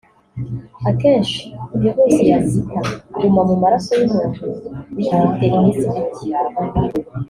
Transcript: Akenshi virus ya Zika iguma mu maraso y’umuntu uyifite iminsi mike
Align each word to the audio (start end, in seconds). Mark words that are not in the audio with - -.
Akenshi 0.89 1.41
virus 1.79 2.15
ya 2.29 2.37
Zika 2.49 2.79
iguma 3.15 3.41
mu 3.49 3.55
maraso 3.63 3.91
y’umuntu 3.99 4.43
uyifite 4.97 5.43
iminsi 5.57 5.83
mike 5.93 6.25